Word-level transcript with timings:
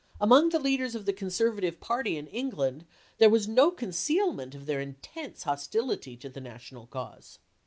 Among 0.19 0.49
the 0.49 0.57
leaders 0.57 0.95
of 0.95 1.05
the 1.05 1.13
Conservative 1.13 1.79
party 1.79 2.17
in 2.17 2.25
England 2.25 2.85
there 3.19 3.29
was 3.29 3.47
no 3.47 3.69
concealment 3.69 4.55
of 4.55 4.65
their 4.65 4.81
intense 4.81 5.43
hostility 5.43 6.17
to 6.17 6.27
the 6.27 6.41
Na 6.41 6.55
tional 6.55 6.89
cause. 6.89 7.37